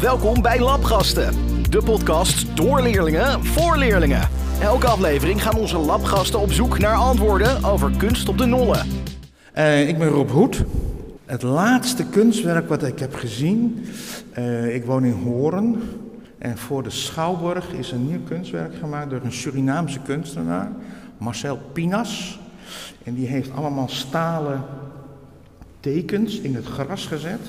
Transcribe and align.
Welkom 0.00 0.42
bij 0.42 0.60
Labgasten, 0.60 1.34
de 1.70 1.82
podcast 1.82 2.56
door 2.56 2.80
leerlingen 2.82 3.44
voor 3.44 3.76
leerlingen. 3.76 4.28
Elke 4.60 4.86
aflevering 4.86 5.42
gaan 5.42 5.56
onze 5.56 5.78
labgasten 5.78 6.40
op 6.40 6.52
zoek 6.52 6.78
naar 6.78 6.96
antwoorden 6.96 7.64
over 7.64 7.90
kunst 7.96 8.28
op 8.28 8.38
de 8.38 8.46
nollen. 8.46 8.86
Uh, 9.56 9.88
ik 9.88 9.98
ben 9.98 10.08
Rob 10.08 10.30
Hoed. 10.30 10.64
Het 11.26 11.42
laatste 11.42 12.04
kunstwerk 12.06 12.68
wat 12.68 12.82
ik 12.82 12.98
heb 12.98 13.14
gezien, 13.14 13.86
uh, 14.38 14.74
ik 14.74 14.84
woon 14.84 15.04
in 15.04 15.12
Horen. 15.12 15.82
En 16.38 16.58
voor 16.58 16.82
de 16.82 16.90
Schouwburg 16.90 17.72
is 17.72 17.90
een 17.90 18.06
nieuw 18.06 18.22
kunstwerk 18.28 18.74
gemaakt 18.74 19.10
door 19.10 19.20
een 19.24 19.32
Surinaamse 19.32 20.00
kunstenaar, 20.00 20.72
Marcel 21.18 21.58
Pinas. 21.72 22.40
En 23.04 23.14
die 23.14 23.26
heeft 23.26 23.50
allemaal 23.54 23.88
stalen 23.88 24.64
tekens 25.80 26.40
in 26.40 26.54
het 26.54 26.66
gras 26.66 27.06
gezet. 27.06 27.40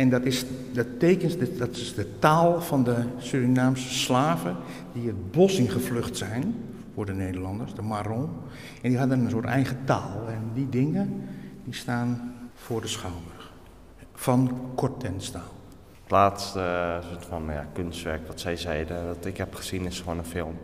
En 0.00 0.08
dat 0.08 0.24
is, 0.24 0.44
dat 0.72 0.86
tekens, 0.98 1.36
dat 1.58 1.76
is 1.76 1.94
de 1.94 2.18
taal 2.18 2.60
van 2.60 2.84
de 2.84 3.04
Surinaamse 3.18 3.94
slaven 3.94 4.56
die 4.92 5.06
het 5.06 5.30
bos 5.30 5.58
ingevlucht 5.58 6.16
zijn 6.16 6.54
voor 6.94 7.06
de 7.06 7.12
Nederlanders, 7.12 7.74
de 7.74 7.82
Marron. 7.82 8.28
En 8.82 8.88
die 8.88 8.98
hadden 8.98 9.20
een 9.20 9.30
soort 9.30 9.44
eigen 9.44 9.78
taal. 9.84 10.28
En 10.28 10.50
die 10.54 10.68
dingen 10.68 11.28
die 11.64 11.74
staan 11.74 12.34
voor 12.54 12.80
de 12.80 12.86
Schouwburg. 12.86 13.52
Van 14.14 14.60
Kortenstaal. 14.74 15.52
Het 16.02 16.10
laatste 16.10 16.58
uh, 16.58 17.10
soort 17.10 17.24
van 17.24 17.44
ja, 17.46 17.66
kunstwerk 17.72 18.26
wat 18.26 18.40
zij 18.40 18.56
zeiden 18.56 19.06
dat 19.06 19.24
ik 19.24 19.36
heb 19.36 19.54
gezien 19.54 19.86
is 19.86 20.00
gewoon 20.00 20.18
een 20.18 20.24
film. 20.24 20.56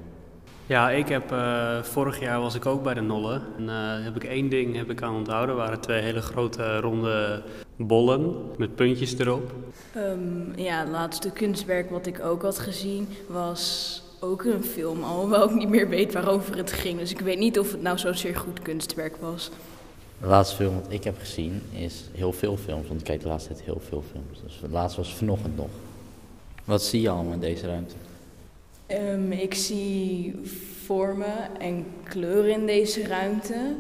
Ja, 0.66 0.90
ik 0.90 1.08
heb, 1.08 1.32
uh, 1.32 1.82
vorig 1.82 2.20
jaar 2.20 2.40
was 2.40 2.54
ik 2.54 2.66
ook 2.66 2.82
bij 2.82 2.94
de 2.94 3.00
Nolle. 3.00 3.40
En 3.56 3.62
uh, 3.62 4.04
heb 4.04 4.16
ik 4.16 4.24
één 4.24 4.48
ding 4.48 4.76
heb 4.76 4.90
ik 4.90 5.02
aan 5.02 5.14
onthouden. 5.14 5.56
waren 5.56 5.80
twee 5.80 6.02
hele 6.02 6.20
grote 6.20 6.80
ronde 6.80 7.42
bollen 7.76 8.34
met 8.56 8.74
puntjes 8.74 9.18
erop. 9.18 9.52
Um, 9.96 10.52
ja, 10.56 10.80
het 10.80 10.88
laatste 10.88 11.30
kunstwerk 11.30 11.90
wat 11.90 12.06
ik 12.06 12.20
ook 12.20 12.42
had 12.42 12.58
gezien 12.58 13.08
was 13.26 14.02
ook 14.20 14.44
een 14.44 14.64
film. 14.64 15.02
Alhoewel 15.02 15.48
ik 15.48 15.54
niet 15.54 15.68
meer 15.68 15.88
weet 15.88 16.12
waarover 16.12 16.56
het 16.56 16.72
ging. 16.72 16.98
Dus 16.98 17.10
ik 17.10 17.20
weet 17.20 17.38
niet 17.38 17.58
of 17.58 17.72
het 17.72 17.82
nou 17.82 17.98
zozeer 17.98 18.36
goed 18.36 18.62
kunstwerk 18.62 19.16
was. 19.16 19.50
De 20.20 20.26
laatste 20.26 20.56
film 20.56 20.74
wat 20.74 20.92
ik 20.92 21.04
heb 21.04 21.18
gezien 21.18 21.62
is 21.72 22.04
heel 22.12 22.32
veel 22.32 22.56
films. 22.56 22.88
Want 22.88 23.00
ik 23.00 23.06
kijk 23.06 23.22
de 23.22 23.28
laatste 23.28 23.52
tijd 23.52 23.64
heel 23.64 23.82
veel 23.88 24.04
films. 24.12 24.40
Dus 24.42 24.58
de 24.60 24.68
laatste 24.68 25.00
was 25.00 25.14
vanochtend 25.14 25.56
nog. 25.56 25.70
Wat 26.64 26.82
zie 26.82 27.00
je 27.00 27.08
allemaal 27.08 27.32
in 27.32 27.40
deze 27.40 27.66
ruimte? 27.66 27.94
Um, 28.90 29.32
ik 29.32 29.54
zie 29.54 30.34
vormen 30.84 31.60
en 31.60 31.86
kleuren 32.02 32.52
in 32.52 32.66
deze 32.66 33.06
ruimte. 33.06 33.74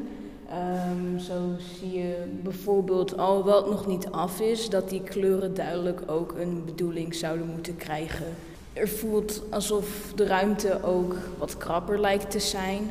Um, 0.94 1.18
zo 1.18 1.34
zie 1.58 1.98
je 1.98 2.24
bijvoorbeeld, 2.42 3.16
alhoewel 3.16 3.56
het 3.56 3.70
nog 3.70 3.86
niet 3.86 4.10
af 4.10 4.40
is, 4.40 4.68
dat 4.68 4.88
die 4.90 5.02
kleuren 5.02 5.54
duidelijk 5.54 6.02
ook 6.06 6.34
een 6.38 6.62
bedoeling 6.64 7.14
zouden 7.14 7.46
moeten 7.46 7.76
krijgen. 7.76 8.26
Er 8.72 8.88
voelt 8.88 9.42
alsof 9.50 10.12
de 10.14 10.26
ruimte 10.26 10.82
ook 10.82 11.16
wat 11.38 11.56
krapper 11.56 12.00
lijkt 12.00 12.30
te 12.30 12.40
zijn. 12.40 12.90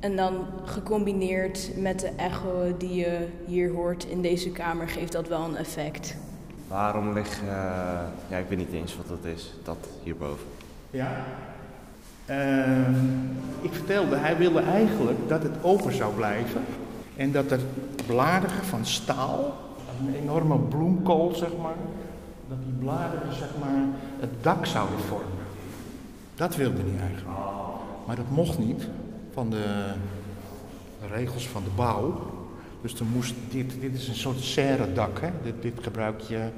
En 0.00 0.16
dan 0.16 0.46
gecombineerd 0.64 1.70
met 1.76 2.00
de 2.00 2.10
echo 2.16 2.76
die 2.78 2.94
je 2.94 3.26
hier 3.46 3.70
hoort 3.70 4.04
in 4.04 4.22
deze 4.22 4.50
kamer, 4.50 4.88
geeft 4.88 5.12
dat 5.12 5.28
wel 5.28 5.44
een 5.44 5.56
effect. 5.56 6.16
Waarom 6.68 7.12
ligt, 7.12 7.40
uh, 7.42 7.50
ja, 8.28 8.36
ik 8.36 8.48
weet 8.48 8.58
niet 8.58 8.72
eens 8.72 8.96
wat 8.96 9.08
dat 9.08 9.32
is, 9.32 9.52
dat 9.62 9.76
hierboven. 10.02 10.46
Ja. 10.94 11.24
Uh, 12.30 12.88
ik 13.60 13.72
vertelde, 13.72 14.16
hij 14.16 14.36
wilde 14.36 14.60
eigenlijk 14.60 15.28
dat 15.28 15.42
het 15.42 15.52
open 15.62 15.92
zou 15.92 16.14
blijven. 16.14 16.60
En 17.16 17.32
dat 17.32 17.50
er 17.50 17.60
bladeren 18.06 18.64
van 18.64 18.86
staal, 18.86 19.54
een 20.06 20.14
enorme 20.14 20.58
bloemkool 20.58 21.34
zeg 21.34 21.50
maar, 21.62 21.74
dat 22.48 22.58
die 22.64 22.72
bladeren 22.72 23.32
zeg 23.32 23.48
maar 23.60 23.84
het 24.20 24.30
dak 24.40 24.66
zouden 24.66 24.98
vormen. 24.98 25.44
Dat 26.34 26.56
wilde 26.56 26.80
hij 26.80 27.00
eigenlijk. 27.00 27.38
Maar 28.06 28.16
dat 28.16 28.30
mocht 28.30 28.58
niet 28.58 28.88
van 29.32 29.50
de 29.50 29.92
regels 31.12 31.48
van 31.48 31.62
de 31.62 31.70
bouw. 31.76 32.32
Dus 32.82 32.94
er 32.94 33.06
moest, 33.06 33.34
dit, 33.50 33.80
dit 33.80 33.94
is 33.94 34.08
een 34.08 34.14
soort 34.14 34.40
serre 34.40 34.92
dak. 34.92 35.20
Hè? 35.20 35.28
Dit, 35.42 35.62
dit 35.62 35.74
gebruik 35.82 36.20
je 36.20 36.48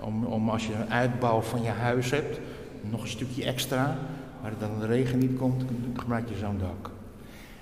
om, 0.00 0.24
om 0.24 0.50
als 0.50 0.66
je 0.66 0.74
een 0.74 0.90
uitbouw 0.90 1.40
van 1.40 1.62
je 1.62 1.70
huis 1.70 2.10
hebt, 2.10 2.38
nog 2.82 3.02
een 3.02 3.08
stukje 3.08 3.44
extra, 3.44 3.96
waar 4.42 4.52
dan 4.58 4.78
de 4.78 4.86
regen 4.86 5.18
niet 5.18 5.38
komt, 5.38 5.64
gebruik 5.96 6.28
je 6.28 6.36
zo'n 6.36 6.58
dak. 6.58 6.90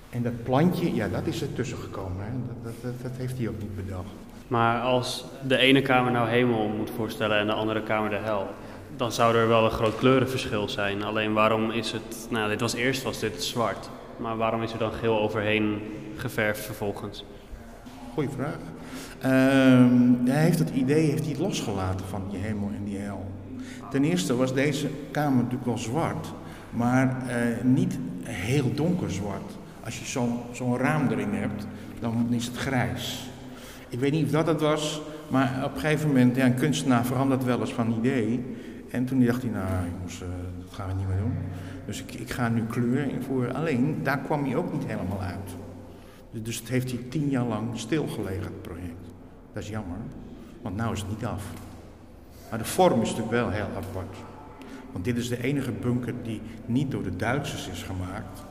En 0.09 0.23
dat 0.23 0.43
plantje, 0.43 0.93
ja, 0.95 1.07
dat 1.07 1.27
is 1.27 1.41
er 1.41 1.53
tussen 1.53 1.77
gekomen. 1.77 2.25
Hè? 2.25 2.31
Dat, 2.63 2.73
dat, 2.81 3.01
dat, 3.01 3.11
heeft 3.17 3.37
hij 3.37 3.47
ook 3.47 3.59
niet 3.61 3.75
bedacht. 3.75 4.09
Maar 4.47 4.81
als 4.81 5.25
de 5.47 5.57
ene 5.57 5.81
kamer 5.81 6.11
nou 6.11 6.29
hemel 6.29 6.67
moet 6.67 6.89
voorstellen 6.95 7.37
en 7.37 7.47
de 7.47 7.53
andere 7.53 7.83
kamer 7.83 8.09
de 8.09 8.15
hel, 8.15 8.47
dan 8.97 9.11
zou 9.11 9.35
er 9.35 9.47
wel 9.47 9.65
een 9.65 9.71
groot 9.71 9.97
kleurenverschil 9.97 10.69
zijn. 10.69 11.03
Alleen 11.03 11.33
waarom 11.33 11.71
is 11.71 11.91
het, 11.91 12.27
nou 12.29 12.49
dit 12.49 12.61
was 12.61 12.73
eerst 12.73 13.03
was 13.03 13.19
dit 13.19 13.43
zwart, 13.43 13.89
maar 14.17 14.37
waarom 14.37 14.63
is 14.63 14.71
er 14.71 14.79
dan 14.79 14.91
geel 14.91 15.19
overheen 15.19 15.81
geverfd 16.15 16.65
vervolgens? 16.65 17.25
Goeie 18.13 18.29
vraag. 18.29 18.57
Uh, 19.17 19.25
hij 20.25 20.43
heeft 20.43 20.59
het 20.59 20.69
idee 20.69 21.09
heeft 21.09 21.25
hij 21.25 21.35
losgelaten 21.37 22.05
van 22.05 22.23
die 22.29 22.39
hemel 22.39 22.69
en 22.75 22.83
die 22.83 22.97
hel. 22.97 23.25
Ten 23.89 24.03
eerste 24.03 24.35
was 24.35 24.53
deze 24.53 24.89
kamer 25.11 25.35
natuurlijk 25.35 25.65
wel 25.65 25.77
zwart, 25.77 26.33
maar 26.69 27.17
uh, 27.27 27.33
niet 27.63 27.97
heel 28.23 28.73
donker 28.73 29.11
zwart. 29.11 29.57
Als 29.83 29.99
je 29.99 30.05
zo'n 30.05 30.39
zo'n 30.51 30.77
raam 30.77 31.07
erin 31.07 31.33
hebt, 31.33 31.67
dan 31.99 32.27
is 32.29 32.45
het 32.45 32.57
grijs. 32.57 33.29
Ik 33.89 33.99
weet 33.99 34.11
niet 34.11 34.25
of 34.25 34.31
dat 34.31 34.47
het 34.47 34.61
was, 34.61 35.01
maar 35.29 35.61
op 35.63 35.73
een 35.73 35.79
gegeven 35.79 36.07
moment, 36.07 36.35
ja, 36.35 36.45
een 36.45 36.55
kunstenaar 36.55 37.05
verandert 37.05 37.43
wel 37.43 37.59
eens 37.59 37.73
van 37.73 37.95
idee. 37.97 38.45
En 38.91 39.05
toen 39.05 39.25
dacht 39.25 39.41
hij, 39.41 39.51
nou 39.51 39.65
jongens, 39.97 40.21
uh, 40.21 40.27
dat 40.59 40.73
gaan 40.73 40.87
we 40.87 40.93
niet 40.93 41.07
meer 41.07 41.17
doen. 41.17 41.33
Dus 41.85 42.01
ik, 42.01 42.13
ik 42.13 42.29
ga 42.29 42.49
nu 42.49 42.63
kleur 42.63 43.09
invoeren. 43.09 43.55
Alleen, 43.55 43.99
daar 44.03 44.19
kwam 44.19 44.43
hij 44.43 44.55
ook 44.55 44.73
niet 44.73 44.85
helemaal 44.85 45.21
uit. 45.21 45.55
Dus, 46.31 46.43
dus 46.43 46.59
het 46.59 46.69
heeft 46.69 46.91
hij 46.91 46.99
tien 47.09 47.29
jaar 47.29 47.45
lang 47.45 47.67
stilgelegen, 47.73 48.43
het 48.43 48.61
project. 48.61 49.05
Dat 49.53 49.63
is 49.63 49.69
jammer, 49.69 49.97
want 50.61 50.77
nu 50.77 50.91
is 50.91 50.99
het 50.99 51.09
niet 51.09 51.25
af. 51.25 51.43
Maar 52.49 52.59
de 52.59 52.65
vorm 52.65 53.01
is 53.01 53.09
natuurlijk 53.09 53.35
wel 53.35 53.49
heel 53.49 53.67
apart. 53.75 54.17
Want 54.91 55.05
dit 55.05 55.17
is 55.17 55.29
de 55.29 55.43
enige 55.43 55.71
bunker 55.71 56.13
die 56.23 56.41
niet 56.65 56.91
door 56.91 57.03
de 57.03 57.15
Duitsers 57.15 57.67
is 57.67 57.83
gemaakt, 57.83 58.43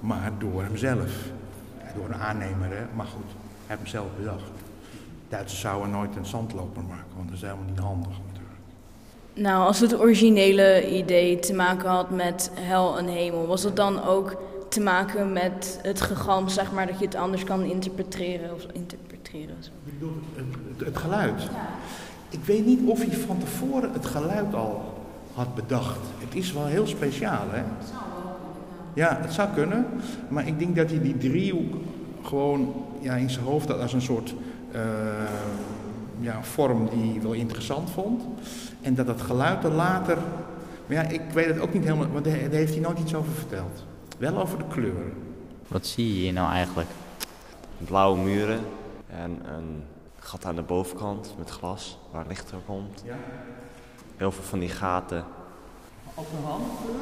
maar 0.00 0.32
door 0.38 0.62
hemzelf. 0.62 1.12
Door 1.94 2.04
een 2.04 2.14
aannemer, 2.14 2.68
hè? 2.68 2.84
maar 2.94 3.06
goed, 3.06 3.30
hij 3.66 3.76
heeft 3.76 3.80
hem 3.80 3.86
zelf 3.86 4.06
bedacht. 4.18 4.50
Duitsers 5.28 5.60
zouden 5.60 5.90
nooit 5.90 6.16
een 6.16 6.26
zandloper 6.26 6.82
maken, 6.82 7.16
want 7.16 7.28
dat 7.28 7.36
is 7.36 7.42
helemaal 7.42 7.64
niet 7.68 7.78
handig 7.78 8.08
natuurlijk. 8.26 8.54
Nou, 9.34 9.66
als 9.66 9.80
het 9.80 9.98
originele 9.98 10.96
idee 10.96 11.38
te 11.38 11.54
maken 11.54 11.88
had 11.88 12.10
met 12.10 12.50
hel 12.54 12.98
en 12.98 13.06
hemel, 13.06 13.46
was 13.46 13.62
het 13.62 13.76
dan 13.76 14.02
ook 14.02 14.42
te 14.68 14.80
maken 14.80 15.32
met 15.32 15.78
het 15.82 16.00
gegalm, 16.00 16.48
zeg 16.48 16.72
maar, 16.72 16.86
dat 16.86 16.98
je 16.98 17.04
het 17.04 17.14
anders 17.14 17.44
kan 17.44 17.62
interpreteren? 17.62 18.54
Of 18.54 18.66
interpreteren 18.72 19.56
zo. 19.60 19.70
Het, 19.84 20.44
het, 20.76 20.86
het 20.86 20.96
geluid? 20.96 21.42
Ja. 21.42 21.68
Ik 22.34 22.44
weet 22.44 22.66
niet 22.66 22.80
of 22.86 22.98
hij 22.98 23.12
van 23.12 23.38
tevoren 23.38 23.92
het 23.92 24.06
geluid 24.06 24.54
al 24.54 24.94
had 25.34 25.54
bedacht. 25.54 25.98
Het 26.18 26.34
is 26.34 26.52
wel 26.52 26.66
heel 26.66 26.86
speciaal, 26.86 27.44
hè? 27.48 27.62
Ja, 28.94 29.18
het 29.20 29.32
zou 29.32 29.48
kunnen. 29.54 29.86
Maar 30.28 30.46
ik 30.46 30.58
denk 30.58 30.76
dat 30.76 30.90
hij 30.90 31.00
die 31.00 31.16
driehoek 31.18 31.74
gewoon 32.22 32.74
ja, 33.00 33.14
in 33.14 33.30
zijn 33.30 33.44
hoofd 33.44 33.68
had 33.68 33.80
als 33.80 33.92
een 33.92 34.02
soort 34.02 34.34
uh, 34.74 34.80
ja, 36.20 36.42
vorm 36.42 36.88
die 36.88 37.12
hij 37.12 37.22
wel 37.22 37.32
interessant 37.32 37.90
vond. 37.90 38.22
En 38.80 38.94
dat 38.94 39.06
dat 39.06 39.20
geluid 39.22 39.64
er 39.64 39.72
later. 39.72 40.18
Maar 40.86 40.96
ja, 40.96 41.02
ik 41.02 41.22
weet 41.32 41.46
het 41.46 41.58
ook 41.58 41.72
niet 41.72 41.84
helemaal, 41.84 42.08
want 42.08 42.24
daar 42.24 42.34
heeft 42.34 42.72
hij 42.72 42.82
nooit 42.82 42.98
iets 42.98 43.14
over 43.14 43.32
verteld. 43.32 43.84
Wel 44.18 44.40
over 44.40 44.58
de 44.58 44.64
kleuren. 44.68 45.12
Wat 45.68 45.86
zie 45.86 46.06
je 46.06 46.20
hier 46.20 46.32
nou 46.32 46.52
eigenlijk? 46.52 46.88
Blauwe 47.78 48.18
muren 48.18 48.60
en 49.06 49.30
een 49.56 49.82
gat 50.24 50.44
aan 50.44 50.56
de 50.56 50.62
bovenkant 50.62 51.34
met 51.38 51.50
glas 51.50 51.98
waar 52.10 52.24
licht 52.28 52.50
door 52.50 52.60
komt. 52.66 53.02
Ja. 53.04 53.16
Heel 54.16 54.32
veel 54.32 54.44
van 54.44 54.58
die 54.58 54.68
gaten. 54.68 55.24
Op 56.14 56.26
een 56.38 56.44
handkleur? 56.44 56.94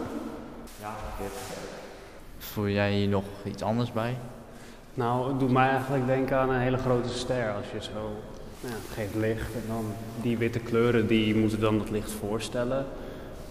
Ja, 0.80 0.94
dit. 1.20 1.32
Voel 2.38 2.68
jij 2.68 2.92
hier 2.92 3.08
nog 3.08 3.24
iets 3.44 3.62
anders 3.62 3.92
bij? 3.92 4.16
Nou, 4.94 5.28
het 5.28 5.40
doet 5.40 5.50
mij 5.50 5.68
eigenlijk 5.68 6.06
denken 6.06 6.36
aan 6.36 6.50
een 6.50 6.60
hele 6.60 6.78
grote 6.78 7.08
ster. 7.08 7.52
Als 7.54 7.66
je 7.72 7.82
zo 7.82 8.16
ja, 8.60 8.68
het 8.68 8.94
geeft 8.94 9.14
licht 9.14 9.54
en 9.54 9.64
dan 9.66 9.84
die 10.20 10.38
witte 10.38 10.58
kleuren 10.58 11.06
die 11.06 11.34
moeten 11.34 11.60
dan 11.60 11.78
dat 11.78 11.90
licht 11.90 12.10
voorstellen. 12.10 12.86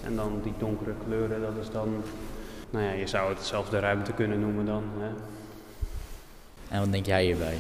En 0.04 0.16
dan 0.16 0.40
die 0.44 0.54
donkere 0.58 0.94
kleuren, 1.06 1.42
dat 1.42 1.56
is 1.62 1.72
dan, 1.72 2.04
nou 2.70 2.86
ja, 2.86 2.92
je 2.92 3.08
zou 3.08 3.34
het 3.34 3.44
zelfs 3.44 3.70
de 3.70 3.80
ruimte 3.80 4.12
kunnen 4.12 4.40
noemen 4.40 4.66
dan. 4.66 4.84
Hè. 4.98 5.10
En 6.76 6.80
wat 6.80 6.92
denk 6.92 7.06
jij 7.06 7.24
hierbij? 7.24 7.58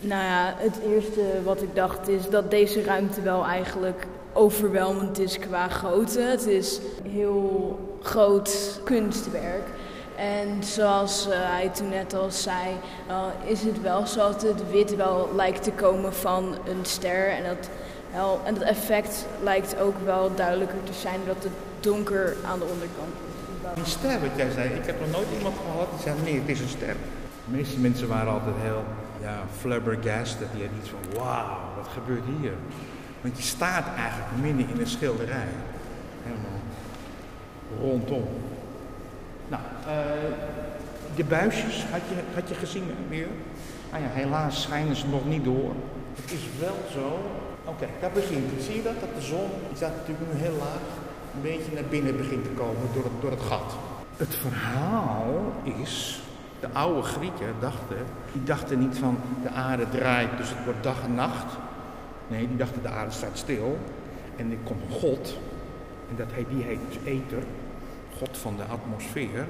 Nou 0.00 0.22
ja, 0.24 0.54
het 0.56 0.78
eerste 0.86 1.42
wat 1.44 1.62
ik 1.62 1.74
dacht 1.74 2.08
is 2.08 2.28
dat 2.28 2.50
deze 2.50 2.82
ruimte 2.82 3.22
wel 3.22 3.44
eigenlijk 3.44 4.06
overweldigend 4.32 5.18
is 5.18 5.38
qua 5.38 5.68
grootte. 5.68 6.20
Het 6.20 6.46
is 6.46 6.80
heel 7.08 7.78
groot 8.02 8.80
kunstwerk. 8.84 9.64
En 10.16 10.64
zoals 10.64 11.26
uh, 11.26 11.32
hij 11.34 11.68
toen 11.68 11.88
net 11.88 12.14
al 12.14 12.30
zei, 12.30 12.68
is 13.44 13.62
het 13.62 13.80
wel 13.80 14.06
zo 14.06 14.18
dat 14.18 14.42
het 14.42 14.70
wit 14.70 14.96
wel 14.96 15.30
lijkt 15.34 15.62
te 15.62 15.70
komen 15.70 16.14
van 16.14 16.54
een 16.64 16.84
ster. 16.84 17.28
En 17.28 17.44
dat. 17.44 17.68
En 18.44 18.54
dat 18.54 18.62
effect 18.62 19.26
lijkt 19.42 19.80
ook 19.80 19.94
wel 20.04 20.34
duidelijker 20.34 20.78
te 20.84 20.92
zijn 20.92 21.20
dat 21.26 21.42
het 21.42 21.52
donker 21.80 22.36
aan 22.46 22.58
de 22.58 22.64
onderkant 22.64 23.14
is. 23.28 23.74
Die 23.74 23.84
ster 23.84 24.20
wat 24.20 24.36
jij 24.36 24.50
zei, 24.50 24.68
ik 24.68 24.86
heb 24.86 25.00
nog 25.00 25.10
nooit 25.10 25.26
iemand 25.36 25.56
gehad 25.56 25.86
die 25.90 26.02
zei 26.02 26.16
nee, 26.22 26.40
het 26.40 26.48
is 26.48 26.60
een 26.60 26.68
ster. 26.68 26.96
De 27.44 27.56
meeste 27.56 27.78
mensen 27.78 28.08
waren 28.08 28.32
altijd 28.32 28.54
heel 28.58 28.84
ja, 29.20 29.42
flabbergasted. 29.58 30.48
Die 30.52 30.60
hadden 30.60 30.78
iets 30.80 30.90
van 30.90 31.22
wauw, 31.22 31.58
wat 31.76 31.88
gebeurt 31.92 32.24
hier? 32.40 32.52
Want 33.20 33.36
je 33.36 33.42
staat 33.42 33.86
eigenlijk 33.96 34.30
midden 34.42 34.68
in 34.68 34.80
een 34.80 34.86
schilderij. 34.86 35.48
Helemaal 36.22 36.60
rondom. 37.80 38.28
Nou, 39.48 39.62
eh, 39.86 39.94
de 41.14 41.24
buisjes 41.24 41.84
had 41.90 42.00
je, 42.08 42.14
had 42.34 42.48
je 42.48 42.54
gezien 42.54 42.84
weer? 43.08 43.28
Ah 43.92 44.00
ja, 44.00 44.06
helaas 44.08 44.62
schijnen 44.62 44.96
ze 44.96 45.06
nog 45.06 45.24
niet 45.24 45.44
door. 45.44 45.72
Het 46.20 46.32
is 46.32 46.44
wel 46.60 46.76
zo. 46.92 47.18
Oké, 47.64 47.86
daar 48.00 48.10
begint. 48.10 48.62
Zie 48.62 48.74
je 48.74 48.82
dat? 48.82 49.00
Dat 49.00 49.14
de 49.14 49.26
zon, 49.26 49.50
die 49.68 49.76
staat 49.76 49.96
natuurlijk 49.96 50.32
nu 50.32 50.40
heel 50.40 50.56
laag, 50.58 50.86
een 51.34 51.42
beetje 51.42 51.72
naar 51.74 51.90
binnen 51.90 52.16
begint 52.16 52.44
te 52.44 52.50
komen 52.50 52.86
door 52.94 53.04
het, 53.04 53.12
door 53.20 53.30
het 53.30 53.40
gat. 53.40 53.74
Het 54.16 54.34
verhaal 54.34 55.52
is, 55.82 56.22
de 56.60 56.68
oude 56.72 57.02
Grieken 57.02 57.54
dachten, 57.60 57.96
die 58.32 58.44
dachten 58.44 58.78
niet 58.78 58.98
van 58.98 59.18
de 59.42 59.48
aarde 59.48 59.88
draait, 59.88 60.36
dus 60.36 60.48
het 60.48 60.64
wordt 60.64 60.82
dag 60.82 61.02
en 61.04 61.14
nacht. 61.14 61.56
Nee, 62.28 62.48
die 62.48 62.56
dachten 62.56 62.82
de 62.82 62.88
aarde 62.88 63.10
staat 63.10 63.38
stil 63.38 63.78
en 64.36 64.50
er 64.50 64.56
komt 64.64 64.82
een 64.82 64.96
God, 65.00 65.38
en 66.08 66.16
dat 66.16 66.26
heet, 66.32 66.48
die 66.48 66.62
heet 66.62 66.78
dus 66.88 66.98
Ether, 67.04 67.42
God 68.18 68.38
van 68.38 68.56
de 68.56 68.62
atmosfeer. 68.62 69.46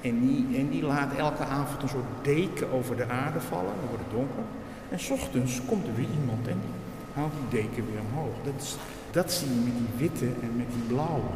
En 0.00 0.20
die, 0.20 0.58
en 0.58 0.68
die 0.68 0.82
laat 0.82 1.14
elke 1.16 1.44
avond 1.44 1.82
een 1.82 1.88
soort 1.88 2.12
deken 2.22 2.72
over 2.72 2.96
de 2.96 3.08
aarde 3.08 3.40
vallen, 3.40 3.72
dan 3.80 3.88
wordt 3.88 4.04
het 4.04 4.12
donker. 4.12 4.44
En 4.90 5.00
s 5.00 5.10
ochtends 5.10 5.60
komt 5.66 5.86
er 5.86 5.94
weer 5.94 6.08
iemand 6.20 6.48
en 6.48 6.60
die 6.60 6.74
haalt 7.14 7.32
die 7.40 7.60
deken 7.60 7.86
weer 7.90 8.00
omhoog. 8.10 8.34
Dat, 8.44 8.62
is, 8.62 8.76
dat 9.10 9.32
zie 9.32 9.48
je 9.48 9.60
met 9.60 9.76
die 9.76 10.08
witte 10.08 10.26
en 10.42 10.56
met 10.56 10.66
die 10.70 10.82
blauwe. 10.94 11.30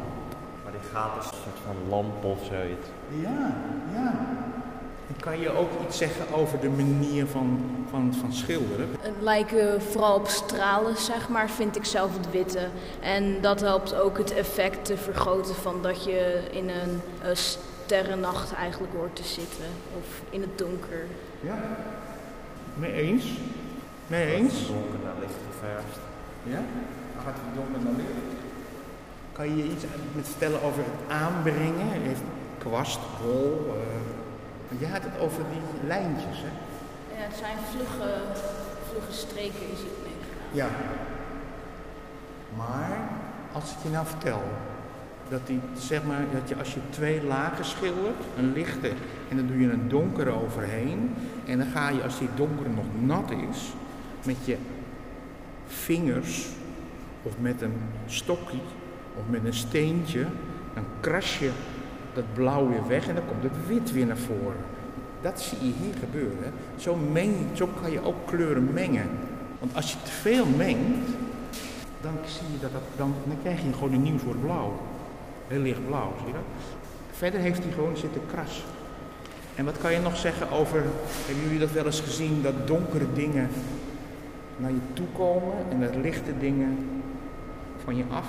Maar 0.63 0.71
die 0.71 0.89
gaat 0.93 1.17
als 1.17 1.25
een 1.25 1.37
soort 1.43 1.59
van 1.65 1.89
lamp 1.89 2.23
of 2.23 2.39
zoiets. 2.45 2.87
Ja, 3.21 3.55
ja. 3.93 4.13
En 5.11 5.19
kan 5.19 5.39
je 5.39 5.57
ook 5.57 5.69
iets 5.87 5.97
zeggen 5.97 6.33
over 6.33 6.59
de 6.59 6.69
manier 6.69 7.27
van, 7.27 7.59
van, 7.89 8.13
van 8.19 8.33
schilderen? 8.33 8.89
Het 8.99 9.21
lijken 9.21 9.81
vooral 9.81 10.15
op 10.15 10.27
stralen, 10.27 10.97
zeg 10.97 11.29
maar, 11.29 11.49
vind 11.49 11.75
ik 11.75 11.85
zelf 11.85 12.17
het 12.17 12.31
witte. 12.31 12.67
En 12.99 13.41
dat 13.41 13.59
helpt 13.59 13.95
ook 13.95 14.17
het 14.17 14.33
effect 14.33 14.85
te 14.85 14.97
vergroten 14.97 15.55
van 15.55 15.81
dat 15.81 16.03
je 16.03 16.41
in 16.51 16.69
een 16.69 17.01
sterrennacht 17.37 18.53
eigenlijk 18.53 18.93
hoort 18.93 19.15
te 19.15 19.23
zitten. 19.23 19.65
Of 19.97 20.21
in 20.29 20.41
het 20.41 20.57
donker. 20.57 21.05
Ja. 21.39 21.59
Mee 22.73 22.93
eens? 22.93 23.25
Mee 24.07 24.35
eens? 24.35 24.67
Donker 24.67 24.99
naar 25.03 25.15
licht 25.19 25.33
geverfd. 25.51 25.99
Ja? 26.43 26.63
Gaat 27.23 27.35
het 27.35 27.55
donker 27.55 27.81
naar 27.83 27.93
licht? 27.97 28.39
Kan 29.31 29.49
je 29.49 29.57
je 29.57 29.71
iets 29.71 29.83
met 30.15 30.27
vertellen 30.27 30.61
over 30.61 30.83
het 30.83 31.17
aanbrengen? 31.17 31.87
Heeft 31.87 32.21
kwast, 32.57 32.99
bol. 33.21 33.75
eh, 33.75 34.20
je 34.79 34.87
had 34.87 35.03
het 35.03 35.19
over 35.19 35.43
die 35.51 35.87
lijntjes, 35.87 36.37
hè? 36.37 36.51
Ja, 37.17 37.27
het 37.27 37.37
zijn 37.37 37.57
vlugge, 37.71 38.21
vlugge 38.89 39.11
streken 39.11 39.71
is 39.71 39.79
het 39.79 39.97
meegedaan. 40.03 40.49
Ja. 40.51 40.67
Maar 42.57 42.97
als 43.51 43.71
ik 43.71 43.77
je 43.83 43.89
nou 43.89 44.05
vertel 44.05 44.41
dat, 45.29 45.47
die, 45.47 45.59
zeg 45.77 46.03
maar, 46.03 46.23
dat 46.33 46.49
je 46.49 46.55
als 46.55 46.73
je 46.73 46.79
twee 46.89 47.23
lagen 47.23 47.65
schildert, 47.65 48.23
een 48.37 48.53
lichte 48.53 48.91
en 49.29 49.37
dan 49.37 49.47
doe 49.47 49.59
je 49.59 49.71
een 49.71 49.89
donkere 49.89 50.29
overheen. 50.29 51.15
En 51.45 51.57
dan 51.57 51.67
ga 51.67 51.89
je 51.89 52.03
als 52.03 52.19
die 52.19 52.29
donkere 52.35 52.69
nog 52.69 52.85
nat 52.99 53.31
is, 53.31 53.73
met 54.25 54.45
je 54.45 54.57
vingers 55.67 56.47
of 57.23 57.33
met 57.39 57.61
een 57.61 57.81
stokje 58.05 58.57
of 59.15 59.23
met 59.29 59.45
een 59.45 59.53
steentje, 59.53 60.25
dan 60.73 60.83
kras 60.99 61.39
je 61.39 61.51
dat 62.13 62.33
blauw 62.33 62.69
weer 62.69 62.87
weg 62.87 63.07
en 63.07 63.15
dan 63.15 63.25
komt 63.27 63.43
het 63.43 63.67
wit 63.67 63.91
weer 63.91 64.05
naar 64.05 64.17
voren. 64.17 64.63
Dat 65.21 65.41
zie 65.41 65.57
je 65.57 65.73
hier 65.81 65.93
gebeuren. 65.99 66.53
Zo, 66.75 66.95
meng, 66.95 67.35
zo 67.53 67.69
kan 67.81 67.91
je 67.91 68.03
ook 68.05 68.25
kleuren 68.25 68.73
mengen. 68.73 69.09
Want 69.59 69.75
als 69.75 69.91
je 69.91 69.97
te 70.03 70.11
veel 70.11 70.45
mengt, 70.45 71.07
dan 72.01 72.13
zie 72.25 72.51
je 72.51 72.59
dat, 72.61 72.71
dat 72.71 72.81
dan 72.97 73.13
krijg 73.41 73.61
je 73.61 73.73
gewoon 73.73 73.93
een 73.93 74.01
nieuw 74.01 74.19
soort 74.19 74.41
blauw. 74.41 74.79
Heel 75.47 75.61
licht 75.61 75.85
blauw, 75.87 76.13
zie 76.17 76.27
je 76.27 76.33
dat? 76.33 76.41
Verder 77.11 77.39
heeft 77.39 77.63
hij 77.63 77.71
gewoon 77.71 77.97
zitten 77.97 78.21
kras. 78.31 78.63
En 79.55 79.65
wat 79.65 79.77
kan 79.77 79.93
je 79.93 79.99
nog 79.99 80.17
zeggen 80.17 80.51
over, 80.51 80.83
hebben 81.25 81.43
jullie 81.43 81.59
dat 81.59 81.71
wel 81.71 81.85
eens 81.85 81.99
gezien, 81.99 82.41
dat 82.41 82.67
donkere 82.67 83.13
dingen 83.13 83.49
naar 84.57 84.71
je 84.71 84.93
toe 84.93 85.05
komen 85.13 85.53
en 85.69 85.79
dat 85.79 85.95
lichte 85.95 86.37
dingen 86.39 87.01
van 87.83 87.95
je 87.95 88.03
af? 88.09 88.27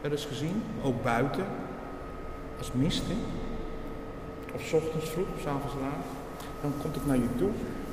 Wel 0.00 0.10
eens 0.10 0.24
gezien? 0.24 0.62
Ook 0.82 1.02
buiten, 1.02 1.44
als 2.58 2.70
mist, 2.72 3.02
hè? 3.06 3.16
Of 4.54 4.62
's 4.62 4.72
ochtends 4.72 5.10
vroeg, 5.10 5.26
of 5.36 5.40
's 5.42 5.46
avonds 5.46 5.74
laat. 5.80 6.04
Dan 6.60 6.72
komt 6.82 6.94
het 6.94 7.06
naar 7.06 7.16
je 7.16 7.28
toe. 7.38 7.50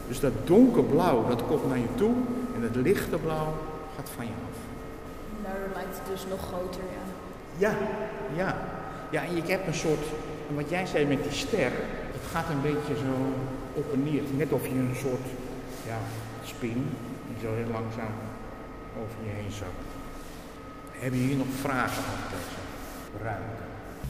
Dus 0.07 0.19
dat 0.19 0.33
donkerblauw, 0.43 1.27
dat 1.27 1.45
komt 1.45 1.67
naar 1.67 1.77
je 1.77 1.95
toe. 1.95 2.13
En 2.55 2.61
dat 2.61 2.75
lichte 2.75 3.17
blauw 3.17 3.53
gaat 3.95 4.09
van 4.15 4.25
je 4.25 4.31
af. 4.31 4.57
Daardoor 5.43 5.69
lijkt 5.73 5.97
het 5.97 6.07
dus 6.07 6.25
nog 6.29 6.41
groter, 6.47 6.81
ja. 6.97 7.03
Ja, 7.57 7.73
ja. 8.35 8.55
Ja, 9.09 9.23
en 9.23 9.35
je 9.35 9.41
hebt 9.41 9.67
een 9.67 9.73
soort, 9.73 10.05
en 10.49 10.55
wat 10.55 10.69
jij 10.69 10.85
zei 10.85 11.05
met 11.05 11.23
die 11.23 11.31
ster, 11.31 11.71
het 12.17 12.25
gaat 12.31 12.49
een 12.49 12.61
beetje 12.61 12.95
zo 12.95 13.13
op 13.73 13.93
en 13.93 14.03
neer. 14.03 14.21
Net 14.37 14.51
of 14.51 14.63
je 14.67 14.73
een 14.73 14.95
soort, 14.95 15.27
ja, 15.85 15.97
spin, 16.43 16.85
die 17.27 17.37
zo 17.41 17.53
heel 17.55 17.71
langzaam 17.71 18.15
over 19.01 19.17
je 19.23 19.29
heen 19.29 19.51
zakt. 19.51 19.87
Hebben 20.91 21.19
jullie 21.19 21.37
nog 21.37 21.47
vragen 21.61 22.03
over 22.03 22.29
deze 22.29 22.61
ruimte? 23.23 23.63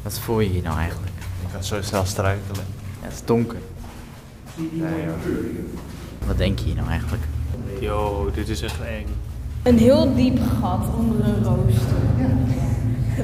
Wat 0.03 0.19
voel 0.19 0.39
je 0.39 0.49
hier 0.49 0.61
nou 0.63 0.77
eigenlijk? 0.77 1.11
Ik 1.41 1.47
ga 1.53 1.61
zo 1.61 1.81
snel 1.81 2.05
struikelen. 2.05 2.63
Ja, 3.01 3.05
het 3.07 3.13
is 3.13 3.25
donker. 3.25 3.57
Zie 4.55 4.63
je 4.63 4.69
die 4.71 4.81
mooie 4.81 4.93
kleur 5.23 5.41
hier? 5.51 5.63
Wat 6.27 6.37
denk 6.37 6.59
je 6.59 6.65
hier 6.65 6.75
nou 6.75 6.89
eigenlijk? 6.89 7.23
Yo, 7.79 8.29
dit 8.33 8.49
is 8.49 8.61
echt 8.61 8.81
eng. 8.81 9.05
Een 9.63 9.77
heel 9.77 10.15
diep 10.15 10.39
gat 10.61 10.85
onder 10.97 11.25
een 11.27 11.43
rooster. 11.43 11.97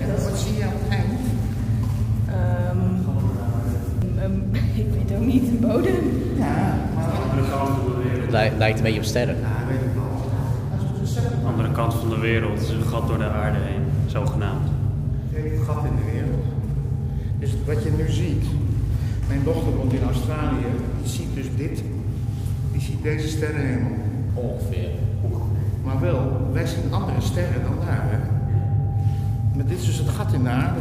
En 0.02 0.24
wat 0.24 0.40
zie 0.40 0.56
je 0.58 0.64
aan 0.64 0.70
het 0.74 0.90
eind? 0.90 1.20
Ehm, 2.28 2.78
ehm, 4.20 4.56
ik 4.82 4.86
weet 4.94 5.18
ook 5.18 5.26
niet, 5.26 5.46
de 5.46 5.68
bodem. 5.68 5.96
Het 8.22 8.32
lij- 8.32 8.54
lijkt 8.58 8.78
een 8.78 8.84
beetje 8.84 9.00
op 9.00 9.06
sterren. 9.06 9.38
Andere 11.46 11.72
kant 11.72 11.94
van 11.94 12.10
de 12.10 12.18
wereld, 12.20 12.62
is 12.62 12.70
een 12.70 12.84
gat 12.84 13.08
door 13.08 13.18
de 13.18 13.24
aarde 13.30 13.58
heen, 13.60 13.82
zogenaamd. 14.06 14.70
Een 15.34 15.60
gat 15.66 15.84
in 15.86 15.96
de 15.96 16.12
wereld. 16.12 16.44
Dus 17.40 17.50
wat 17.66 17.84
je 17.84 17.92
nu 17.92 18.10
ziet, 18.10 18.44
mijn 19.28 19.44
dochter 19.44 19.76
woont 19.76 19.94
in 19.94 20.04
Australië, 20.04 20.66
die 21.02 21.12
ziet 21.12 21.34
dus 21.34 21.46
dit, 21.56 21.84
die 22.72 22.82
ziet 22.82 23.04
deze 23.04 23.28
sterrenhemel. 23.28 23.92
Ongeveer. 24.34 24.90
Maar 25.84 26.00
wel, 26.00 26.50
wij 26.54 26.66
zien 26.66 26.94
andere 26.94 27.22
sterren 27.22 27.62
dan 27.64 27.86
daar. 27.86 28.04
Hè? 28.04 28.18
Maar 29.56 29.66
dit 29.66 29.80
is 29.80 29.86
dus 29.86 29.98
het 29.98 30.10
gat 30.10 30.34
in 30.34 30.44
de 30.44 30.50
aarde. 30.50 30.80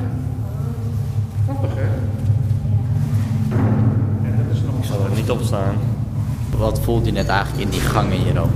Grappig 1.45 1.71
hè? 1.75 1.89
En 4.25 4.37
dat 4.37 4.57
is 4.57 4.63
nog 4.63 4.79
Ik 4.79 4.85
zal 4.85 5.05
er 5.05 5.15
niet 5.15 5.31
op 5.31 5.43
staan. 5.43 5.75
Wat 6.57 6.81
voelde 6.81 7.07
je 7.07 7.13
net 7.13 7.29
eigenlijk 7.29 7.65
in 7.65 7.71
die 7.71 7.81
gangen 7.81 8.19
hier 8.19 8.41
ook? 8.41 8.51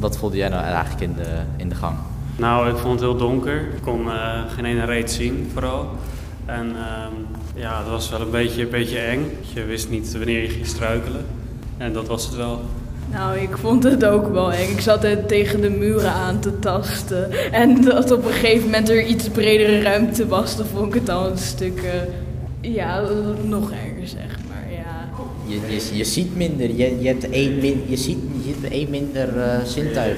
Wat 0.00 0.16
voelde 0.16 0.36
jij 0.36 0.48
nou 0.48 0.64
eigenlijk 0.64 1.00
in 1.00 1.14
de, 1.14 1.40
in 1.56 1.68
de 1.68 1.74
gang? 1.74 1.96
Nou, 2.36 2.68
ik 2.68 2.76
vond 2.76 2.92
het 2.92 3.00
heel 3.00 3.16
donker. 3.16 3.60
Ik 3.60 3.82
kon 3.82 4.10
eh, 4.10 4.40
geen 4.48 4.64
ene 4.64 4.84
reet 4.84 5.10
zien, 5.10 5.50
vooral. 5.52 5.88
En 6.46 6.66
ehm, 6.76 7.12
ja, 7.54 7.78
het 7.78 7.88
was 7.88 8.10
wel 8.10 8.20
een 8.20 8.30
beetje, 8.30 8.62
een 8.62 8.70
beetje 8.70 8.98
eng. 8.98 9.30
Je 9.54 9.64
wist 9.64 9.90
niet 9.90 10.12
wanneer 10.12 10.42
je 10.42 10.48
ging 10.48 10.66
struikelen. 10.66 11.24
En 11.76 11.92
dat 11.92 12.06
was 12.06 12.26
het 12.26 12.36
wel. 12.36 12.60
Nou, 13.10 13.38
ik 13.38 13.56
vond 13.56 13.82
het 13.82 14.04
ook 14.04 14.32
wel 14.32 14.52
eng. 14.52 14.70
Ik 14.70 14.80
zat 14.80 15.04
er 15.04 15.26
tegen 15.26 15.60
de 15.60 15.70
muren 15.70 16.12
aan 16.12 16.40
te 16.40 16.58
tasten. 16.58 17.52
En 17.52 17.84
dat 17.84 18.10
op 18.10 18.24
een 18.24 18.32
gegeven 18.32 18.64
moment 18.64 18.88
er 18.88 19.04
iets 19.04 19.28
bredere 19.28 19.82
ruimte 19.82 20.26
was, 20.26 20.56
dan 20.56 20.66
vond 20.66 20.86
ik 20.86 21.00
het 21.00 21.08
al 21.08 21.30
een 21.30 21.38
stuk, 21.38 21.82
eh, 21.82 22.74
ja, 22.74 23.02
nog 23.42 23.70
erger 23.70 24.08
zeg 24.08 24.38
maar, 24.48 24.72
ja. 24.72 25.08
Je, 25.46 25.60
je, 25.74 25.96
je 25.96 26.04
ziet 26.04 26.36
minder, 26.36 26.70
je, 26.70 27.00
je 27.00 27.06
hebt 27.06 27.30
één, 27.30 27.58
min, 27.58 27.82
je 27.86 27.96
ziet, 27.96 28.18
je 28.44 28.54
hebt 28.60 28.72
één 28.72 28.90
minder 28.90 29.38
eh, 29.38 29.64
zintuig 29.64 30.16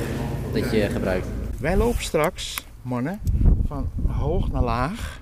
dat 0.52 0.70
je 0.70 0.88
gebruikt. 0.92 1.35
Wij 1.58 1.76
lopen 1.76 2.02
straks, 2.02 2.66
mannen, 2.82 3.20
van 3.66 3.88
hoog 4.06 4.50
naar 4.50 4.62
laag. 4.62 5.20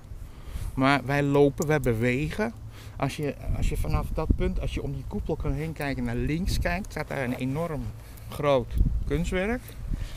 Maar 0.75 1.05
wij 1.05 1.23
lopen, 1.23 1.67
wij 1.67 1.81
bewegen. 1.81 2.53
Als 2.97 3.17
je, 3.17 3.35
als 3.57 3.69
je 3.69 3.77
vanaf 3.77 4.07
dat 4.15 4.29
punt, 4.37 4.61
als 4.61 4.75
je 4.75 4.83
om 4.83 4.93
die 4.93 5.05
koepel 5.09 5.37
kan 5.37 5.53
heen 5.53 5.73
kijken, 5.73 6.05
naar 6.05 6.17
links 6.17 6.59
kijkt, 6.59 6.91
staat 6.91 7.09
daar 7.09 7.25
een 7.25 7.35
enorm 7.35 7.83
groot 8.29 8.75
kunstwerk 9.07 9.61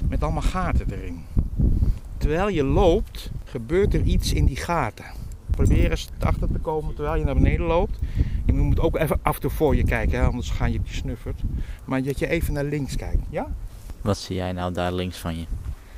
met 0.10 0.24
allemaal 0.24 0.42
gaten 0.42 0.92
erin. 0.92 1.26
Terwijl 2.18 2.50
je 2.50 2.64
loopt, 2.64 3.32
gebeurt 3.44 3.94
er 3.94 4.02
iets 4.02 4.34
in 4.34 4.46
die 4.46 4.56
gaten. 4.56 5.06
Probeer 5.52 5.90
eens 5.90 6.10
achter 6.20 6.52
te 6.52 6.60
komen 6.60 6.96
terwijl 6.96 7.16
je 7.16 7.26
naar 7.26 7.34
beneden 7.34 7.66
loopt. 7.66 8.00
Je 8.46 8.54
moet 8.54 8.80
ook 8.80 8.98
even 8.98 9.20
af 9.22 9.36
en 9.36 9.42
toe 9.42 9.52
voor 9.52 9.76
je 9.76 9.84
kijken, 9.84 10.20
hè, 10.20 10.26
anders 10.26 10.50
ga 10.50 10.66
je 10.66 10.80
snuffert. 10.84 11.42
Maar 11.86 12.04
dat 12.04 12.20
je 12.20 12.28
even 12.28 12.54
naar 12.54 12.64
links 12.64 12.96
kijkt, 12.96 13.24
ja? 13.30 13.48
Wat 14.02 14.18
zie 14.18 14.36
jij 14.36 14.52
nou 14.52 14.74
daar 14.74 14.94
links 14.94 15.18
van 15.18 15.38
je? 15.38 15.46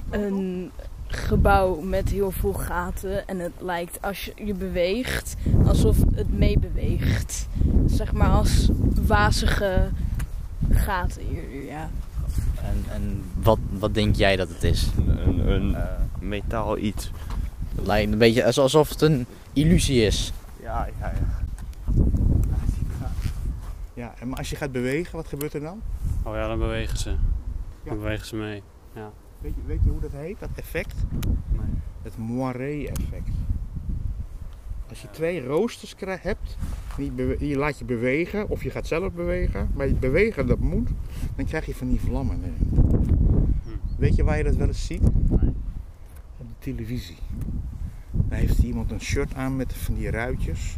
Een 0.09 0.71
gebouw 1.07 1.79
met 1.79 2.09
heel 2.09 2.31
veel 2.31 2.53
gaten 2.53 3.27
en 3.27 3.39
het 3.39 3.51
lijkt 3.59 4.01
als 4.01 4.25
je 4.25 4.33
je 4.45 4.53
beweegt 4.53 5.35
alsof 5.65 5.97
het 6.15 6.37
meebeweegt. 6.37 7.47
Zeg 7.85 8.13
maar 8.13 8.29
als 8.29 8.69
wazige 9.05 9.89
gaten 10.69 11.21
hier, 11.21 11.63
ja. 11.65 11.89
En, 12.61 12.83
en 12.91 13.23
wat, 13.41 13.59
wat 13.69 13.93
denk 13.93 14.15
jij 14.15 14.35
dat 14.35 14.49
het 14.49 14.63
is? 14.63 14.87
Een, 15.07 15.49
een 15.49 15.75
metaal 16.19 16.77
iets. 16.77 17.11
Het 17.75 17.85
lijkt 17.87 18.11
een 18.11 18.17
beetje 18.17 18.53
alsof 18.53 18.89
het 18.89 19.01
een 19.01 19.25
illusie 19.53 20.05
is. 20.05 20.33
Ja, 20.61 20.87
ja, 20.99 21.11
ja. 21.13 21.37
Ja, 23.93 24.13
en 24.19 24.29
maar 24.29 24.37
als 24.37 24.49
je 24.49 24.55
gaat 24.55 24.71
bewegen, 24.71 25.15
wat 25.15 25.27
gebeurt 25.27 25.53
er 25.53 25.61
dan? 25.61 25.81
Oh 26.23 26.33
ja, 26.35 26.47
dan 26.47 26.59
bewegen 26.59 26.97
ze. 26.97 27.09
Ja. 27.09 27.15
Dan 27.83 27.97
bewegen 27.97 28.25
ze 28.25 28.35
mee. 28.35 28.63
Weet 29.41 29.53
je, 29.55 29.61
weet 29.65 29.79
je 29.83 29.89
hoe 29.89 29.99
dat 29.99 30.11
heet, 30.11 30.39
dat 30.39 30.49
effect? 30.55 30.95
Nee. 31.51 31.61
Het 32.01 32.17
moiré-effect. 32.17 33.29
Als 34.89 35.01
je 35.01 35.09
twee 35.11 35.45
roosters 35.45 35.95
hebt, 35.99 36.57
die, 36.97 37.37
die 37.37 37.57
laat 37.57 37.79
je 37.79 37.85
bewegen, 37.85 38.49
of 38.49 38.63
je 38.63 38.69
gaat 38.69 38.87
zelf 38.87 39.13
bewegen, 39.13 39.69
maar 39.75 39.87
je 39.87 39.93
bewegen 39.93 40.47
dat 40.47 40.59
moet, 40.59 40.89
dan 41.35 41.45
krijg 41.45 41.65
je 41.65 41.75
van 41.75 41.89
die 41.89 41.99
vlammen 41.99 42.39
erin. 42.43 42.97
Weet 43.97 44.15
je 44.15 44.23
waar 44.23 44.37
je 44.37 44.43
dat 44.43 44.55
wel 44.55 44.67
eens 44.67 44.85
ziet? 44.85 45.01
Nee. 45.01 45.49
Op 46.37 46.47
de 46.47 46.53
televisie. 46.59 47.17
Dan 48.11 48.37
heeft 48.37 48.59
iemand 48.59 48.91
een 48.91 49.01
shirt 49.01 49.33
aan 49.33 49.55
met 49.55 49.73
van 49.73 49.93
die 49.95 50.09
ruitjes. 50.09 50.77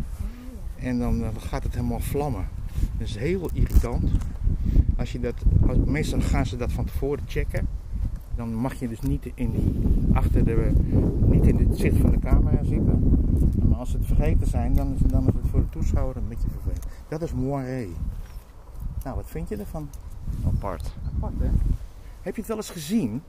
En 0.76 1.00
dan, 1.00 1.20
dan 1.20 1.42
gaat 1.42 1.64
het 1.64 1.74
helemaal 1.76 2.00
vlammen. 2.00 2.48
Dat 2.98 3.08
is 3.08 3.16
heel 3.16 3.50
irritant. 3.54 4.12
Als 4.98 5.12
je 5.12 5.20
dat, 5.20 5.36
als- 5.68 5.78
meestal 5.86 6.22
gaan 6.22 6.46
ze 6.46 6.58
dat 6.58 6.72
van 6.72 6.86
tevoren 6.86 7.24
checken. 7.28 7.68
Dan 8.36 8.54
mag 8.54 8.74
je 8.74 8.88
dus 8.88 9.02
niet 9.02 9.32
in 9.34 9.52
die, 9.52 9.82
achter 10.14 10.44
de, 10.44 10.72
niet 11.26 11.48
in 11.48 11.58
het 11.58 11.78
zicht 11.78 11.98
van 11.98 12.12
de 12.12 12.20
camera 12.20 12.64
zitten. 12.64 13.20
Maar 13.70 13.78
als 13.78 13.92
ze 13.92 13.98
het 13.98 14.06
vergeten 14.06 14.48
zijn, 14.48 14.74
dan 14.74 14.94
is, 14.94 15.00
dan 15.12 15.22
is 15.28 15.34
het 15.42 15.50
voor 15.52 15.60
de 15.60 15.70
toeschouwer 15.70 16.18
een 16.18 16.28
beetje 16.28 16.48
vervelend. 16.50 16.86
Dat 17.08 17.22
is 17.22 17.34
moiré. 17.34 17.88
Nou, 19.04 19.16
wat 19.16 19.30
vind 19.30 19.50
je 19.50 19.56
ervan? 19.58 19.90
Apart. 20.46 20.94
Apart, 21.16 21.34
hè? 21.40 21.50
Heb 22.22 22.34
je 22.36 22.40
het 22.40 22.48
wel 22.50 22.58
eens 22.58 22.70
gezien? 22.70 23.22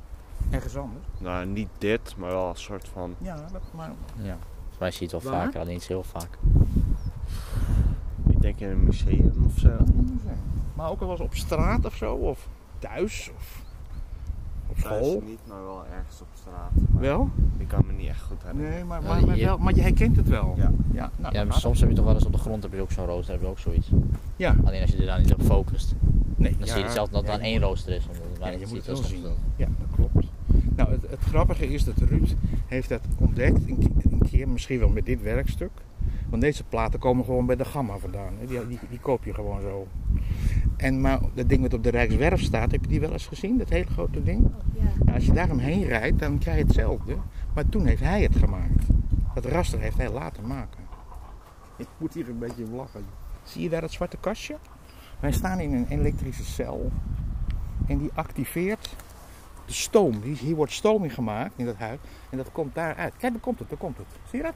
Ergens 0.51 0.77
anders? 0.77 1.05
Nou, 1.19 1.47
niet 1.47 1.69
dit, 1.79 2.15
maar 2.19 2.31
wel 2.31 2.49
een 2.49 2.57
soort 2.57 2.89
van... 2.89 3.15
Ja, 3.19 3.35
dat, 3.53 3.63
maar 3.75 3.93
Ja. 4.17 4.37
Volgens 4.59 4.79
mij 4.79 4.91
zie 4.91 5.09
je 5.09 5.15
het 5.15 5.25
wel 5.25 5.33
Waar? 5.33 5.45
vaker, 5.45 5.61
alleen 5.61 5.73
niet 5.73 5.83
zo 5.83 5.93
heel 5.93 6.03
vaak. 6.03 6.39
Ik 8.27 8.41
denk 8.41 8.59
in 8.61 8.69
een 8.69 8.85
museum 8.85 9.45
of 9.47 9.59
zo. 9.59 9.77
Maar 10.75 10.91
ook 10.91 11.01
al 11.01 11.07
was 11.07 11.21
op 11.21 11.35
straat 11.35 11.85
of 11.85 11.95
zo, 11.97 12.15
of 12.15 12.49
thuis, 12.79 13.31
of 13.37 13.63
op 14.73 14.79
school. 14.79 15.11
Thuis 15.19 15.23
niet, 15.31 15.39
maar 15.49 15.63
wel 15.63 15.85
ergens 15.97 16.21
op 16.21 16.27
straat. 16.35 16.71
Maar 16.93 17.03
Wel? 17.03 17.29
Ik 17.59 17.69
kan 17.69 17.83
me 17.87 17.93
niet 17.93 18.09
echt 18.09 18.23
goed 18.23 18.43
herinneren. 18.43 18.73
Nee, 18.73 18.85
maar, 18.85 19.03
maar, 19.03 19.27
maar, 19.27 19.37
je- 19.37 19.45
wel, 19.45 19.59
maar 19.59 19.75
je 19.75 19.81
herkent 19.81 20.17
het 20.17 20.29
wel. 20.29 20.55
Ja. 20.57 20.73
ja, 20.93 21.11
nou, 21.17 21.35
Ja, 21.35 21.45
maar 21.45 21.59
soms 21.59 21.81
heb 21.81 21.89
je 21.89 21.95
toch 21.95 22.05
wel 22.05 22.15
eens 22.15 22.25
op 22.27 22.33
de 22.33 22.39
grond 22.39 22.63
heb 22.63 22.73
je 22.73 22.81
ook 22.81 22.91
zo'n 22.93 23.07
rooster, 23.07 23.33
heb 23.33 23.43
je 23.43 23.49
ook 23.49 23.59
zoiets. 23.59 23.91
Ja, 24.37 24.57
Alleen 24.65 24.81
als 24.83 24.91
je 24.91 24.97
er 24.97 25.07
dan 25.07 25.21
niet 25.21 25.33
op 25.35 25.43
focust. 25.43 25.95
nee. 26.37 26.57
Dan 26.59 26.67
ja, 26.67 26.73
zie 26.75 26.83
je 26.85 26.91
zelf 26.91 27.09
dat 27.09 27.21
het 27.21 27.31
ja, 27.31 27.37
dan 27.37 27.47
één 27.47 27.61
rooster 27.61 27.95
is. 27.95 28.07
Omdat 28.07 28.39
Ja, 28.53 28.59
je 28.59 28.67
moet 28.69 28.77
het 28.77 28.87
wel 28.87 28.97
zien. 28.97 29.23
Ja, 29.57 29.67
dat 29.79 29.89
klopt. 29.95 30.27
Nou, 30.77 30.91
het, 30.91 31.01
het 31.11 31.21
grappige 31.21 31.67
is 31.69 31.85
dat 31.85 31.97
Ruud 31.99 32.35
heeft 32.67 32.89
dat 32.89 33.01
ontdekt 33.19 33.69
een, 33.69 33.95
een 34.11 34.23
keer, 34.31 34.49
misschien 34.49 34.79
wel 34.79 34.89
met 34.89 35.07
dit 35.07 35.23
werkstuk. 35.23 35.71
Want 36.29 36.43
deze 36.43 36.65
platen 36.65 36.99
komen 36.99 37.25
gewoon 37.25 37.47
bij 37.47 37.57
de 37.57 37.65
Gamma 37.65 37.97
vandaan. 37.99 38.33
hè. 38.39 38.47
Die, 38.47 38.67
die, 38.69 38.79
die 38.91 38.99
koop 38.99 39.25
je 39.25 39.35
gewoon 39.35 39.61
zo. 39.61 39.87
En 40.77 41.01
maar 41.01 41.21
dat 41.35 41.49
ding 41.49 41.63
wat 41.63 41.75
op 41.75 41.83
de 41.83 41.91
Rijkswerf 41.91 42.41
staat, 42.41 42.71
heb 42.71 42.83
je 42.83 42.89
die 42.89 43.01
wel 43.01 43.13
eens 43.13 43.27
gezien? 43.27 43.59
Dat 43.59 43.69
hele 43.69 43.91
grote 43.91 44.23
ding? 44.23 44.51
ja. 44.75 44.83
Nou, 44.99 45.15
als 45.15 45.27
je 45.27 45.33
daar 45.33 45.51
omheen 45.51 45.85
rijdt, 45.85 46.19
dan 46.19 46.39
krijg 46.39 46.59
je 46.59 46.65
hetzelfde. 46.65 47.17
Maar 47.55 47.69
toen 47.69 47.87
heeft 47.87 48.03
hij 48.03 48.23
het 48.23 48.37
gemaakt. 48.37 48.87
Dat 49.35 49.45
raster 49.45 49.81
heeft 49.81 49.97
hij 49.97 50.11
laten 50.11 50.47
maken. 50.47 50.81
Ik 51.77 51.87
moet 51.97 52.15
hier 52.15 52.29
een 52.29 52.39
beetje 52.39 52.65
om 52.65 52.75
lachen. 52.75 53.05
Zie 53.43 53.63
je 53.63 53.69
daar 53.69 53.81
dat 53.81 53.93
zwarte 53.93 54.17
kastje? 54.17 54.57
Wij 55.21 55.33
staan 55.33 55.61
in 55.61 55.73
een 55.73 55.87
elektrische 55.89 56.45
cel. 56.45 56.91
En 57.87 57.99
die 57.99 58.11
activeert 58.15 58.97
de 59.67 59.73
stoom. 59.73 60.23
Hier, 60.23 60.37
hier 60.37 60.55
wordt 60.55 60.73
stoom 60.73 61.05
in 61.05 61.11
gemaakt 61.11 61.53
in 61.57 61.65
dat 61.65 61.77
huis. 61.77 61.99
En 62.31 62.37
dat 62.37 62.53
komt 62.53 62.75
daaruit. 62.75 63.17
Kijk, 63.17 63.33
daar 63.33 63.43
komt 63.43 63.59
het, 63.59 63.69
daar 63.69 63.79
komt 63.79 63.97
het. 63.97 64.07
Zie 64.31 64.39
je 64.39 64.45
dat? 64.45 64.55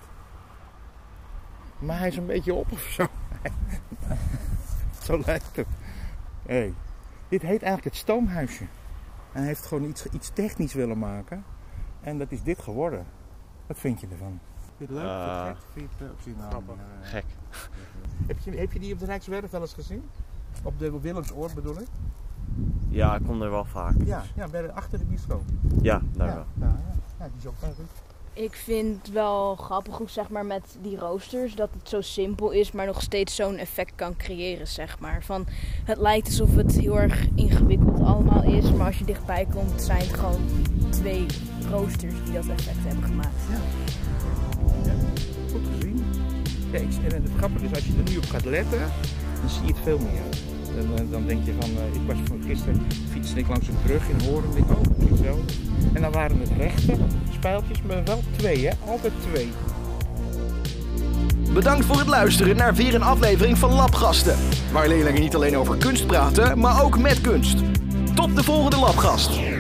Maar 1.79 1.99
hij 1.99 2.09
is 2.09 2.17
een 2.17 2.27
beetje 2.27 2.55
op 2.55 2.73
of 2.73 2.81
zo. 2.81 3.07
zo 5.07 5.23
lijkt 5.27 5.57
het. 5.57 5.67
Hey. 6.47 6.75
Dit 7.29 7.43
heet 7.43 7.63
eigenlijk 7.63 7.85
het 7.85 7.97
stoomhuisje. 7.97 8.63
En 9.33 9.39
hij 9.39 9.47
heeft 9.47 9.67
gewoon 9.67 9.89
iets, 9.89 10.07
iets 10.07 10.31
technisch 10.35 10.75
willen 10.75 10.99
maken. 10.99 11.45
En 12.01 12.19
dat 12.19 12.33
is 12.33 12.43
dit 12.43 12.59
geworden. 12.63 13.07
Wat 13.67 13.79
vind 13.79 14.01
je 14.01 14.07
ervan? 14.11 14.41
Vind 14.77 14.91
je 14.91 14.95
het 14.97 15.05
leuk? 15.05 15.11
Eh, 15.13 15.45
Vind 15.73 15.89
je 15.91 16.05
het 16.05 16.11
gek? 16.11 16.23
Vind 16.23 16.25
je 16.27 16.33
het, 16.33 16.37
eh, 16.37 16.39
nou, 16.41 16.51
grappig. 16.51 16.75
eh, 17.03 17.09
Gek. 17.11 17.25
heb, 18.29 18.39
je, 18.39 18.51
heb 18.51 18.73
je 18.73 18.79
die 18.79 18.93
op 18.93 18.99
de 18.99 19.05
Rijkswerf 19.05 19.51
wel 19.51 19.61
eens 19.61 19.75
gezien? 19.75 20.03
Op 20.63 20.79
de 20.79 21.01
Willemsoord 21.01 21.55
bedoel 21.55 21.81
ik? 21.81 21.87
Ja, 22.89 23.15
ik 23.17 23.25
kom 23.27 23.43
er 23.43 23.51
wel 23.51 23.65
vaak. 23.65 23.95
Ja, 24.05 24.23
ja 24.35 24.49
bij 24.49 24.63
de, 24.63 24.73
achter 24.73 24.99
de 24.99 25.05
bioscoop. 25.05 25.43
Ja, 25.83 26.01
daar 26.13 26.29
ja, 26.29 26.35
wel. 26.35 26.45
Ja, 26.55 26.67
ja. 26.89 26.95
ja, 27.19 27.25
die 27.25 27.37
is 27.39 27.47
ook 27.47 27.61
wel 27.61 27.73
goed. 27.73 27.91
Ik 28.37 28.55
vind 28.55 29.07
het 29.07 29.13
wel 29.13 29.55
grappig 29.55 29.97
hoe 29.97 30.09
zeg 30.09 30.29
maar 30.29 30.47
met 30.47 30.77
die 30.83 30.99
roosters 30.99 31.55
dat 31.55 31.69
het 31.79 31.89
zo 31.89 32.01
simpel 32.01 32.51
is, 32.51 32.73
maar 32.73 32.87
nog 32.87 33.03
steeds 33.03 33.35
zo'n 33.35 33.57
effect 33.57 33.93
kan 33.95 34.17
creëren, 34.17 34.67
zeg 34.67 34.99
maar. 34.99 35.25
Van 35.25 35.47
het 35.85 35.99
lijkt 35.99 36.27
alsof 36.27 36.55
het 36.55 36.73
heel 36.73 36.99
erg 36.99 37.27
ingewikkeld 37.35 38.01
allemaal 38.01 38.43
is, 38.43 38.73
maar 38.73 38.87
als 38.87 38.99
je 38.99 39.05
dichtbij 39.05 39.47
komt 39.53 39.83
zijn 39.83 40.01
het 40.01 40.15
gewoon 40.15 40.49
twee 40.91 41.27
roosters 41.71 42.15
die 42.25 42.33
dat 42.33 42.49
effect 42.49 42.85
hebben 42.85 43.05
gemaakt. 43.05 43.43
Goed 45.51 45.67
gezien. 45.73 46.05
Ja, 46.73 46.79
ik, 46.79 47.13
en 47.13 47.23
het 47.23 47.33
grappige 47.37 47.65
is, 47.65 47.75
als 47.75 47.85
je 47.85 47.93
er 48.05 48.11
nu 48.11 48.17
op 48.17 48.29
gaat 48.29 48.45
letten, 48.45 48.93
dan 49.41 49.49
zie 49.49 49.67
je 49.67 49.73
het 49.73 49.83
veel 49.83 49.99
meer. 49.99 50.56
Dan, 50.77 50.99
eh, 50.99 51.05
dan 51.11 51.27
denk 51.27 51.45
je 51.45 51.53
van, 51.61 51.71
eh, 51.71 51.95
ik 51.95 52.01
was 52.07 52.17
van 52.29 52.43
gisteren 52.47 52.87
fietste 53.11 53.39
ik 53.39 53.49
langs 53.49 53.69
een 53.69 53.77
brug 53.85 54.09
in 54.09 54.29
Hoorn, 54.29 54.45
denk 54.55 54.65
ik, 54.65 54.71
oh. 54.71 55.39
En 55.93 56.03
dan 56.03 56.13
waren 56.13 56.41
het 56.41 56.51
rechte 56.59 56.95
spijltjes, 57.33 57.83
maar 57.87 58.05
wel 58.05 58.23
twee, 58.37 58.67
hè? 58.67 58.73
Altijd 58.87 59.13
twee. 59.31 59.49
Bedankt 61.53 61.85
voor 61.85 61.99
het 61.99 62.07
luisteren 62.07 62.57
naar 62.57 62.75
weer 62.75 62.95
een 62.95 63.03
aflevering 63.03 63.59
van 63.59 63.73
Labgasten. 63.73 64.37
Waar 64.73 64.89
leerlingen 64.89 65.21
niet 65.21 65.35
alleen 65.35 65.57
over 65.57 65.77
kunst 65.77 66.07
praten, 66.07 66.59
maar 66.59 66.85
ook 66.85 66.99
met 66.99 67.21
kunst. 67.21 67.59
Tot 68.15 68.37
de 68.37 68.43
volgende 68.43 68.77
Labgast. 68.77 69.56